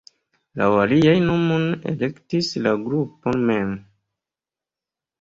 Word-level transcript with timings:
Laŭ 0.61 0.69
aliaj 0.85 1.13
la 1.17 1.23
nomon 1.25 1.69
elektis 1.93 2.51
la 2.65 2.75
grupo 2.89 3.37
mem. 3.47 3.81